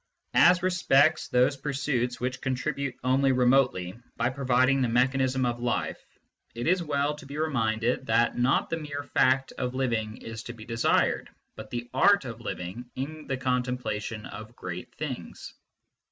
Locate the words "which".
2.19-2.41